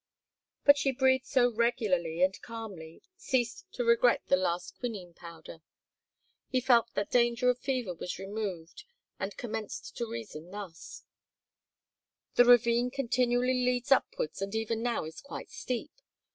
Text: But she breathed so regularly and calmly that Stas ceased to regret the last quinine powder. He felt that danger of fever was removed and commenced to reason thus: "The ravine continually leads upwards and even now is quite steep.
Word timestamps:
But 0.63 0.79
she 0.79 0.91
breathed 0.91 1.27
so 1.27 1.53
regularly 1.53 2.23
and 2.23 2.41
calmly 2.41 3.03
that 3.03 3.21
Stas 3.21 3.29
ceased 3.29 3.65
to 3.73 3.83
regret 3.83 4.23
the 4.29 4.35
last 4.35 4.79
quinine 4.79 5.13
powder. 5.13 5.61
He 6.49 6.59
felt 6.59 6.91
that 6.95 7.11
danger 7.11 7.51
of 7.51 7.59
fever 7.59 7.93
was 7.93 8.17
removed 8.17 8.83
and 9.19 9.37
commenced 9.37 9.95
to 9.97 10.09
reason 10.09 10.49
thus: 10.49 11.03
"The 12.33 12.45
ravine 12.45 12.89
continually 12.89 13.63
leads 13.63 13.91
upwards 13.91 14.41
and 14.41 14.55
even 14.55 14.81
now 14.81 15.03
is 15.05 15.21
quite 15.21 15.51
steep. 15.51 15.91